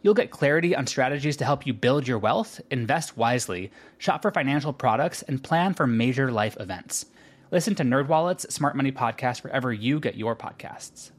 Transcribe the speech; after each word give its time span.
You'll 0.00 0.14
get 0.14 0.30
clarity 0.30 0.76
on 0.76 0.86
strategies 0.86 1.36
to 1.38 1.44
help 1.44 1.66
you 1.66 1.72
build 1.72 2.06
your 2.06 2.18
wealth, 2.18 2.60
invest 2.70 3.16
wisely, 3.16 3.72
shop 3.98 4.22
for 4.22 4.30
financial 4.30 4.72
products, 4.72 5.22
and 5.22 5.42
plan 5.42 5.74
for 5.74 5.88
major 5.88 6.30
life 6.30 6.56
events. 6.60 7.06
Listen 7.50 7.74
to 7.74 7.82
NerdWallet's 7.82 8.54
Smart 8.54 8.76
Money 8.76 8.92
Podcast 8.92 9.42
wherever 9.42 9.72
you 9.72 9.98
get 9.98 10.16
your 10.16 10.36
podcasts. 10.36 11.10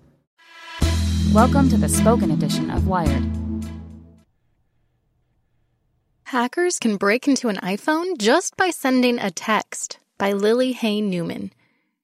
Welcome 1.34 1.70
to 1.70 1.78
the 1.78 1.90
spoken 1.90 2.32
edition 2.32 2.72
of 2.72 2.88
Wired. 2.88 3.26
Hackers 6.24 6.80
can 6.80 6.96
break 6.96 7.28
into 7.28 7.50
an 7.50 7.58
iPhone 7.58 8.18
just 8.18 8.56
by 8.56 8.70
sending 8.70 9.20
a 9.20 9.30
text 9.30 10.00
by 10.18 10.32
Lily 10.32 10.72
Hay 10.72 11.02
Newman. 11.02 11.52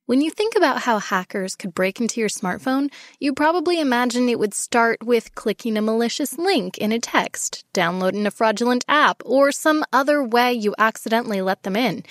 When 0.07 0.21
you 0.21 0.29
think 0.29 0.55
about 0.55 0.83
how 0.83 0.99
hackers 0.99 1.55
could 1.55 1.73
break 1.73 1.99
into 1.99 2.19
your 2.19 2.29
smartphone, 2.29 2.91
you 3.19 3.33
probably 3.33 3.79
imagine 3.79 4.29
it 4.29 4.37
would 4.37 4.53
start 4.53 5.03
with 5.03 5.33
clicking 5.33 5.77
a 5.77 5.81
malicious 5.81 6.37
link 6.37 6.77
in 6.77 6.91
a 6.91 6.99
text, 6.99 7.65
downloading 7.73 8.27
a 8.27 8.31
fraudulent 8.31 8.85
app, 8.87 9.23
or 9.25 9.51
some 9.51 9.83
other 9.91 10.23
way 10.23 10.53
you 10.53 10.75
accidentally 10.77 11.41
let 11.41 11.63
them 11.63 11.75
in. 11.75 12.03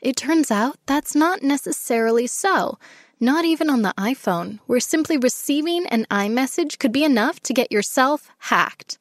It 0.00 0.14
turns 0.14 0.52
out 0.52 0.78
that's 0.86 1.16
not 1.16 1.42
necessarily 1.42 2.28
so. 2.28 2.78
Not 3.18 3.44
even 3.44 3.68
on 3.68 3.82
the 3.82 3.94
iPhone, 3.98 4.60
where 4.66 4.78
simply 4.78 5.18
receiving 5.18 5.88
an 5.88 6.06
iMessage 6.08 6.78
could 6.78 6.92
be 6.92 7.02
enough 7.02 7.40
to 7.40 7.52
get 7.52 7.72
yourself 7.72 8.30
hacked. 8.38 8.96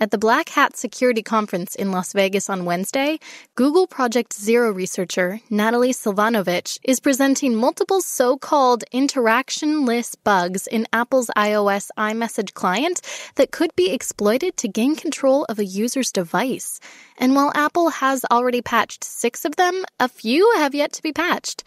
At 0.00 0.12
the 0.12 0.18
Black 0.18 0.50
Hat 0.50 0.76
Security 0.76 1.24
Conference 1.24 1.74
in 1.74 1.90
Las 1.90 2.12
Vegas 2.12 2.48
on 2.48 2.64
Wednesday, 2.64 3.18
Google 3.56 3.88
Project 3.88 4.32
Zero 4.32 4.70
researcher 4.70 5.40
Natalie 5.50 5.92
Silvanovich 5.92 6.78
is 6.84 7.00
presenting 7.00 7.56
multiple 7.56 8.00
so 8.00 8.36
called 8.36 8.84
interactionless 8.94 10.14
bugs 10.22 10.68
in 10.68 10.86
Apple's 10.92 11.32
iOS 11.36 11.88
iMessage 11.98 12.54
client 12.54 13.00
that 13.34 13.50
could 13.50 13.74
be 13.74 13.90
exploited 13.90 14.56
to 14.58 14.68
gain 14.68 14.94
control 14.94 15.44
of 15.48 15.58
a 15.58 15.64
user's 15.64 16.12
device. 16.12 16.78
And 17.16 17.34
while 17.34 17.50
Apple 17.56 17.88
has 17.88 18.24
already 18.30 18.62
patched 18.62 19.02
six 19.02 19.44
of 19.44 19.56
them, 19.56 19.84
a 19.98 20.06
few 20.06 20.48
have 20.58 20.76
yet 20.76 20.92
to 20.92 21.02
be 21.02 21.12
patched. 21.12 21.64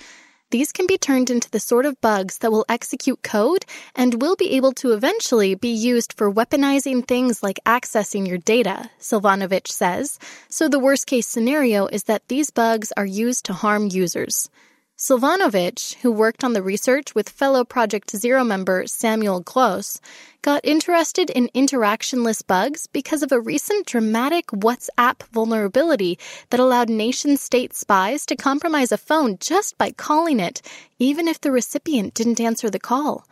These 0.52 0.74
can 0.74 0.86
be 0.86 0.98
turned 0.98 1.30
into 1.30 1.50
the 1.50 1.62
sort 1.62 1.86
of 1.86 2.02
bugs 2.02 2.40
that 2.40 2.52
will 2.52 2.66
execute 2.68 3.22
code 3.24 3.66
and 3.96 4.22
will 4.22 4.36
be 4.36 4.52
able 4.58 4.74
to 4.74 4.92
eventually 4.92 5.56
be 5.56 5.72
used 5.72 6.12
for 6.12 6.30
weaponizing 6.30 7.08
things 7.08 7.42
like 7.42 7.62
accessing 7.66 8.28
your 8.28 8.38
data, 8.38 8.90
Silvanovich 9.00 9.72
says. 9.72 10.20
So 10.50 10.68
the 10.68 10.78
worst 10.78 11.08
case 11.08 11.26
scenario 11.26 11.88
is 11.88 12.04
that 12.04 12.28
these 12.28 12.52
bugs 12.52 12.92
are 12.98 13.06
used 13.06 13.46
to 13.46 13.54
harm 13.54 13.88
users. 13.94 14.50
Silvanovich, 15.02 15.96
who 16.04 16.12
worked 16.12 16.44
on 16.44 16.54
the 16.54 16.62
research 16.62 17.16
with 17.16 17.28
fellow 17.28 17.64
Project 17.64 18.16
Zero 18.16 18.44
member 18.44 18.86
Samuel 18.86 19.40
Gross, 19.40 20.00
got 20.44 20.64
interested 20.64 21.32
in 21.32 21.50
interactionless 21.56 22.46
bugs 22.46 22.86
because 22.86 23.24
of 23.24 23.32
a 23.32 23.40
recent 23.40 23.88
dramatic 23.88 24.46
WhatsApp 24.52 25.24
vulnerability 25.32 26.20
that 26.52 26.60
allowed 26.60 26.88
nation 26.88 27.36
state 27.36 27.74
spies 27.74 28.28
to 28.28 28.36
compromise 28.36 28.92
a 28.92 28.98
phone 29.00 29.38
just 29.40 29.76
by 29.80 29.90
calling 29.90 30.40
it, 30.40 30.62
even 31.00 31.28
if 31.28 31.42
the 31.42 31.52
recipient 31.52 32.14
didn't 32.14 32.40
answer 32.40 32.70
the 32.70 32.78
call. 32.78 33.28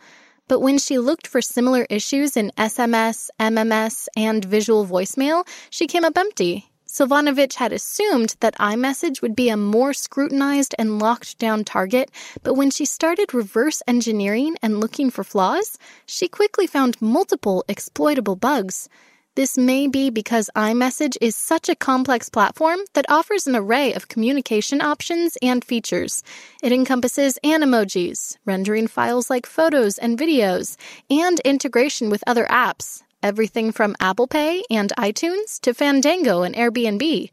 But 0.48 0.58
when 0.58 0.76
she 0.76 0.98
looked 0.98 1.28
for 1.28 1.40
similar 1.40 1.86
issues 1.88 2.36
in 2.36 2.50
SMS, 2.58 3.28
MMS, 3.38 4.08
and 4.16 4.44
visual 4.44 4.84
voicemail, 4.84 5.46
she 5.70 5.86
came 5.86 6.04
up 6.04 6.18
empty 6.18 6.69
Silvanovich 6.92 7.54
had 7.54 7.72
assumed 7.72 8.34
that 8.40 8.58
iMessage 8.58 9.22
would 9.22 9.36
be 9.36 9.48
a 9.48 9.56
more 9.56 9.92
scrutinized 9.92 10.74
and 10.76 10.98
locked 10.98 11.38
down 11.38 11.62
target, 11.62 12.10
but 12.42 12.54
when 12.54 12.68
she 12.68 12.84
started 12.84 13.32
reverse 13.32 13.80
engineering 13.86 14.56
and 14.60 14.80
looking 14.80 15.08
for 15.08 15.22
flaws, 15.22 15.78
she 16.04 16.26
quickly 16.26 16.66
found 16.66 17.00
multiple 17.00 17.64
exploitable 17.68 18.34
bugs. 18.34 18.88
This 19.36 19.56
may 19.56 19.86
be 19.86 20.10
because 20.10 20.50
iMessage 20.56 21.16
is 21.20 21.36
such 21.36 21.68
a 21.68 21.76
complex 21.76 22.28
platform 22.28 22.80
that 22.94 23.08
offers 23.08 23.46
an 23.46 23.54
array 23.54 23.94
of 23.94 24.08
communication 24.08 24.80
options 24.80 25.38
and 25.40 25.64
features. 25.64 26.24
It 26.60 26.72
encompasses 26.72 27.38
Animojis, 27.44 28.36
rendering 28.44 28.88
files 28.88 29.30
like 29.30 29.46
photos 29.46 29.96
and 29.96 30.18
videos, 30.18 30.76
and 31.08 31.38
integration 31.44 32.10
with 32.10 32.24
other 32.26 32.46
apps, 32.46 33.04
everything 33.22 33.72
from 33.72 33.96
Apple 34.00 34.26
Pay 34.26 34.62
and 34.70 34.92
iTunes 34.98 35.60
to 35.60 35.74
Fandango 35.74 36.42
and 36.42 36.54
Airbnb. 36.54 37.30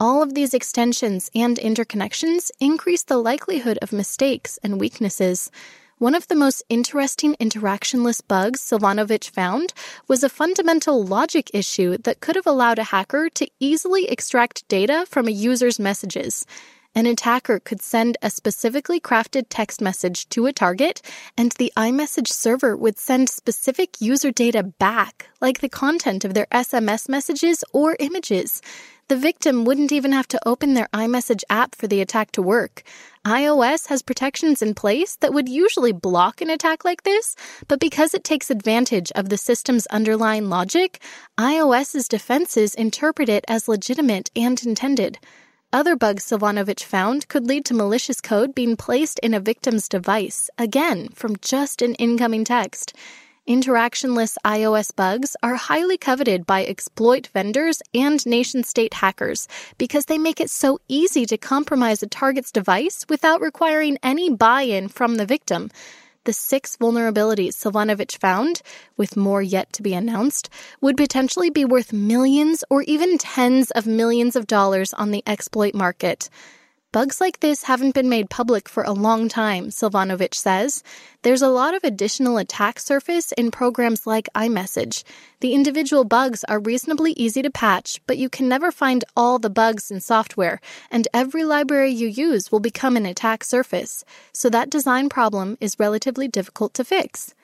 All 0.00 0.22
of 0.22 0.34
these 0.34 0.54
extensions 0.54 1.30
and 1.34 1.56
interconnections 1.58 2.50
increase 2.60 3.02
the 3.02 3.16
likelihood 3.18 3.78
of 3.82 3.92
mistakes 3.92 4.58
and 4.62 4.80
weaknesses. 4.80 5.50
One 5.98 6.14
of 6.14 6.28
the 6.28 6.36
most 6.36 6.62
interesting 6.68 7.34
interactionless 7.40 8.22
bugs 8.26 8.60
Silvanovich 8.60 9.30
found 9.30 9.72
was 10.06 10.22
a 10.22 10.28
fundamental 10.28 11.04
logic 11.04 11.50
issue 11.52 11.98
that 11.98 12.20
could 12.20 12.36
have 12.36 12.46
allowed 12.46 12.78
a 12.78 12.84
hacker 12.84 13.28
to 13.30 13.48
easily 13.58 14.08
extract 14.08 14.68
data 14.68 15.06
from 15.08 15.26
a 15.26 15.32
user's 15.32 15.80
messages. 15.80 16.46
An 16.94 17.06
attacker 17.06 17.60
could 17.60 17.80
send 17.80 18.16
a 18.22 18.30
specifically 18.30 18.98
crafted 18.98 19.46
text 19.48 19.80
message 19.80 20.28
to 20.30 20.46
a 20.46 20.52
target, 20.52 21.00
and 21.36 21.52
the 21.52 21.72
iMessage 21.76 22.28
server 22.28 22.76
would 22.76 22.98
send 22.98 23.28
specific 23.28 24.00
user 24.00 24.32
data 24.32 24.62
back, 24.62 25.28
like 25.40 25.60
the 25.60 25.68
content 25.68 26.24
of 26.24 26.34
their 26.34 26.46
SMS 26.46 27.08
messages 27.08 27.62
or 27.72 27.96
images. 28.00 28.60
The 29.08 29.16
victim 29.16 29.64
wouldn't 29.64 29.92
even 29.92 30.12
have 30.12 30.28
to 30.28 30.40
open 30.46 30.74
their 30.74 30.88
iMessage 30.92 31.42
app 31.48 31.74
for 31.74 31.86
the 31.86 32.00
attack 32.00 32.30
to 32.32 32.42
work. 32.42 32.82
iOS 33.24 33.86
has 33.88 34.02
protections 34.02 34.60
in 34.60 34.74
place 34.74 35.16
that 35.16 35.32
would 35.32 35.48
usually 35.48 35.92
block 35.92 36.40
an 36.40 36.50
attack 36.50 36.84
like 36.84 37.04
this, 37.04 37.36
but 37.68 37.80
because 37.80 38.12
it 38.12 38.24
takes 38.24 38.50
advantage 38.50 39.10
of 39.12 39.28
the 39.28 39.38
system's 39.38 39.86
underlying 39.86 40.50
logic, 40.50 41.00
iOS's 41.38 42.08
defenses 42.08 42.74
interpret 42.74 43.28
it 43.28 43.44
as 43.48 43.68
legitimate 43.68 44.30
and 44.36 44.62
intended. 44.64 45.18
Other 45.70 45.96
bugs 45.96 46.24
Silvanovich 46.24 46.82
found 46.82 47.28
could 47.28 47.46
lead 47.46 47.66
to 47.66 47.74
malicious 47.74 48.22
code 48.22 48.54
being 48.54 48.74
placed 48.74 49.18
in 49.18 49.34
a 49.34 49.40
victim's 49.40 49.86
device, 49.86 50.48
again, 50.56 51.10
from 51.10 51.36
just 51.42 51.82
an 51.82 51.94
incoming 51.96 52.42
text. 52.42 52.94
Interactionless 53.46 54.36
iOS 54.46 54.96
bugs 54.96 55.36
are 55.42 55.56
highly 55.56 55.98
coveted 55.98 56.46
by 56.46 56.64
exploit 56.64 57.26
vendors 57.34 57.82
and 57.92 58.24
nation 58.24 58.64
state 58.64 58.94
hackers 58.94 59.46
because 59.76 60.06
they 60.06 60.16
make 60.16 60.40
it 60.40 60.48
so 60.48 60.78
easy 60.88 61.26
to 61.26 61.36
compromise 61.36 62.02
a 62.02 62.06
target's 62.06 62.50
device 62.50 63.04
without 63.10 63.42
requiring 63.42 63.98
any 64.02 64.30
buy 64.30 64.62
in 64.62 64.88
from 64.88 65.16
the 65.16 65.26
victim 65.26 65.70
the 66.28 66.32
six 66.34 66.76
vulnerabilities 66.76 67.54
Silvanovich 67.54 68.18
found, 68.18 68.60
with 68.98 69.16
more 69.16 69.40
yet 69.40 69.72
to 69.72 69.82
be 69.82 69.94
announced, 69.94 70.50
would 70.82 70.94
potentially 70.94 71.48
be 71.48 71.64
worth 71.64 71.90
millions 71.90 72.62
or 72.68 72.82
even 72.82 73.16
tens 73.16 73.70
of 73.70 73.86
millions 73.86 74.36
of 74.36 74.46
dollars 74.46 74.92
on 74.92 75.10
the 75.10 75.22
exploit 75.26 75.74
market. 75.74 76.28
Bugs 76.90 77.20
like 77.20 77.40
this 77.40 77.64
haven't 77.64 77.94
been 77.94 78.08
made 78.08 78.30
public 78.30 78.66
for 78.66 78.82
a 78.82 78.94
long 78.94 79.28
time, 79.28 79.68
Silvanovich 79.68 80.32
says. 80.32 80.82
There's 81.20 81.42
a 81.42 81.48
lot 81.48 81.74
of 81.74 81.84
additional 81.84 82.38
attack 82.38 82.78
surface 82.78 83.30
in 83.32 83.50
programs 83.50 84.06
like 84.06 84.30
iMessage. 84.34 85.04
The 85.40 85.52
individual 85.52 86.04
bugs 86.04 86.44
are 86.44 86.58
reasonably 86.58 87.12
easy 87.12 87.42
to 87.42 87.50
patch, 87.50 88.00
but 88.06 88.16
you 88.16 88.30
can 88.30 88.48
never 88.48 88.72
find 88.72 89.04
all 89.14 89.38
the 89.38 89.50
bugs 89.50 89.90
in 89.90 90.00
software, 90.00 90.62
and 90.90 91.06
every 91.12 91.44
library 91.44 91.90
you 91.90 92.08
use 92.08 92.50
will 92.50 92.58
become 92.58 92.96
an 92.96 93.04
attack 93.04 93.44
surface. 93.44 94.02
So 94.32 94.48
that 94.48 94.70
design 94.70 95.10
problem 95.10 95.58
is 95.60 95.78
relatively 95.78 96.26
difficult 96.26 96.72
to 96.72 96.84
fix. 96.84 97.34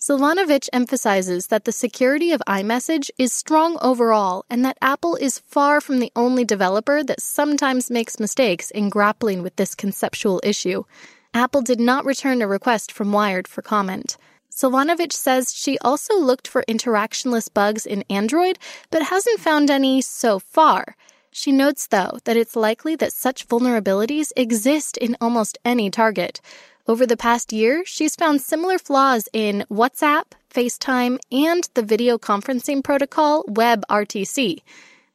Silvanovich 0.00 0.70
emphasizes 0.72 1.48
that 1.48 1.66
the 1.66 1.72
security 1.72 2.32
of 2.32 2.40
iMessage 2.48 3.10
is 3.18 3.34
strong 3.34 3.76
overall 3.82 4.46
and 4.48 4.64
that 4.64 4.78
Apple 4.80 5.14
is 5.14 5.38
far 5.40 5.78
from 5.78 6.00
the 6.00 6.10
only 6.16 6.42
developer 6.42 7.04
that 7.04 7.20
sometimes 7.20 7.90
makes 7.90 8.18
mistakes 8.18 8.70
in 8.70 8.88
grappling 8.88 9.42
with 9.42 9.56
this 9.56 9.74
conceptual 9.74 10.40
issue. 10.42 10.84
Apple 11.34 11.60
did 11.60 11.78
not 11.78 12.06
return 12.06 12.40
a 12.40 12.46
request 12.46 12.90
from 12.90 13.12
Wired 13.12 13.46
for 13.46 13.60
comment. 13.60 14.16
Silvanovich 14.48 15.12
says 15.12 15.52
she 15.52 15.76
also 15.80 16.18
looked 16.18 16.48
for 16.48 16.64
interactionless 16.66 17.52
bugs 17.52 17.84
in 17.84 18.02
Android, 18.08 18.58
but 18.90 19.02
hasn't 19.02 19.38
found 19.38 19.70
any 19.70 20.00
so 20.00 20.38
far. 20.38 20.96
She 21.30 21.52
notes, 21.52 21.86
though, 21.86 22.18
that 22.24 22.38
it's 22.38 22.56
likely 22.56 22.96
that 22.96 23.12
such 23.12 23.46
vulnerabilities 23.46 24.32
exist 24.34 24.96
in 24.96 25.18
almost 25.20 25.58
any 25.62 25.90
target. 25.90 26.40
Over 26.88 27.06
the 27.06 27.16
past 27.16 27.52
year, 27.52 27.84
she's 27.84 28.16
found 28.16 28.40
similar 28.40 28.78
flaws 28.78 29.28
in 29.32 29.64
WhatsApp, 29.70 30.32
FaceTime, 30.52 31.18
and 31.30 31.68
the 31.74 31.82
video 31.82 32.18
conferencing 32.18 32.82
protocol 32.82 33.44
WebRTC. 33.44 34.62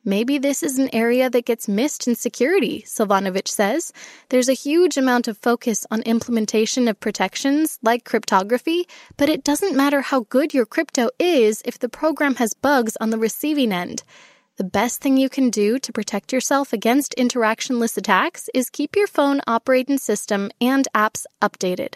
Maybe 0.08 0.38
this 0.38 0.62
is 0.62 0.78
an 0.78 0.94
area 0.94 1.32
that 1.32 1.46
gets 1.46 1.68
missed 1.68 2.08
in 2.08 2.14
security, 2.14 2.84
Silvanovich 2.88 3.48
says. 3.48 3.92
There's 4.30 4.48
a 4.48 4.54
huge 4.54 4.98
amount 4.98 5.28
of 5.28 5.40
focus 5.40 5.84
on 5.90 6.04
implementation 6.04 6.88
of 6.88 7.00
protections 7.00 7.80
like 7.82 8.06
cryptography, 8.06 8.88
but 9.18 9.30
it 9.30 9.44
doesn't 9.44 9.76
matter 9.76 10.02
how 10.02 10.28
good 10.30 10.54
your 10.54 10.68
crypto 10.68 11.10
is 11.18 11.64
if 11.66 11.80
the 11.80 11.90
program 11.90 12.36
has 12.36 12.54
bugs 12.54 12.96
on 13.02 13.10
the 13.10 13.18
receiving 13.18 13.72
end. 13.72 14.04
The 14.57 14.63
best 14.63 15.02
thing 15.02 15.18
you 15.18 15.28
can 15.28 15.50
do 15.50 15.80
to 15.80 15.92
protect 15.92 16.31
yourself 16.31 16.72
against 16.72 17.13
interactionless 17.18 17.98
attacks 17.98 18.50
is 18.54 18.69
keep 18.69 18.96
your 18.96 19.06
phone 19.06 19.42
operating 19.48 19.98
system 19.98 20.50
and 20.62 20.88
apps 20.96 21.25
updated. 21.42 21.96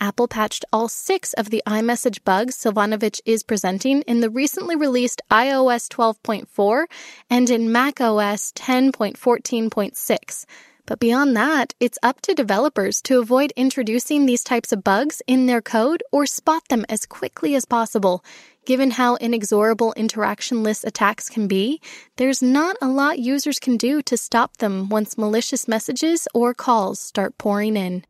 Apple 0.00 0.28
patched 0.28 0.64
all 0.72 0.86
six 0.86 1.32
of 1.32 1.50
the 1.50 1.64
iMessage 1.66 2.22
bugs 2.22 2.56
Silvanovich 2.56 3.20
is 3.24 3.42
presenting 3.42 4.02
in 4.02 4.20
the 4.20 4.30
recently 4.30 4.76
released 4.76 5.20
iOS 5.32 5.88
12.4 5.88 6.84
and 7.28 7.50
in 7.50 7.72
macOS 7.72 8.52
10.14.6. 8.52 10.44
But 10.86 11.00
beyond 11.00 11.36
that, 11.36 11.74
it's 11.80 11.98
up 12.04 12.20
to 12.20 12.34
developers 12.34 13.02
to 13.02 13.18
avoid 13.18 13.52
introducing 13.56 14.26
these 14.26 14.44
types 14.44 14.70
of 14.70 14.84
bugs 14.84 15.20
in 15.26 15.46
their 15.46 15.60
code 15.60 16.04
or 16.12 16.26
spot 16.26 16.62
them 16.68 16.86
as 16.88 17.04
quickly 17.06 17.56
as 17.56 17.64
possible. 17.64 18.24
Given 18.66 18.90
how 18.90 19.14
inexorable 19.18 19.94
interactionless 19.96 20.84
attacks 20.84 21.28
can 21.28 21.46
be, 21.46 21.80
there's 22.16 22.42
not 22.42 22.76
a 22.82 22.88
lot 22.88 23.20
users 23.20 23.60
can 23.60 23.76
do 23.76 24.02
to 24.02 24.16
stop 24.16 24.56
them 24.56 24.88
once 24.88 25.16
malicious 25.16 25.68
messages 25.68 26.26
or 26.34 26.52
calls 26.52 26.98
start 26.98 27.38
pouring 27.38 27.76
in. 27.76 28.04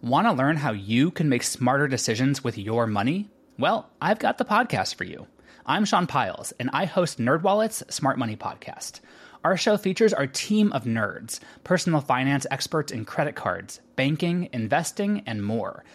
Want 0.00 0.26
to 0.26 0.32
learn 0.32 0.56
how 0.56 0.72
you 0.72 1.10
can 1.10 1.28
make 1.28 1.42
smarter 1.42 1.86
decisions 1.86 2.42
with 2.42 2.56
your 2.56 2.86
money? 2.86 3.28
Well, 3.58 3.90
I've 4.00 4.18
got 4.18 4.38
the 4.38 4.46
podcast 4.46 4.94
for 4.94 5.04
you. 5.04 5.26
I'm 5.66 5.84
Sean 5.84 6.06
Pyles, 6.06 6.52
and 6.52 6.70
I 6.72 6.86
host 6.86 7.18
NerdWallet's 7.18 7.94
Smart 7.94 8.18
Money 8.18 8.36
Podcast. 8.36 9.00
Our 9.44 9.58
show 9.58 9.76
features 9.76 10.14
our 10.14 10.26
team 10.26 10.72
of 10.72 10.84
nerds, 10.84 11.38
personal 11.64 12.00
finance 12.00 12.46
experts 12.50 12.92
in 12.92 13.04
credit 13.04 13.34
cards, 13.34 13.82
banking, 13.94 14.48
investing, 14.54 15.22
and 15.26 15.44
more– 15.44 15.84